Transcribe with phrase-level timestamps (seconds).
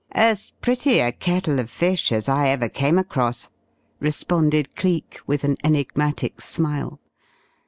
[0.13, 3.51] "As pretty a kettle of fish as I ever came across,"
[3.99, 6.99] responded Cleek, with an enigmatic smile.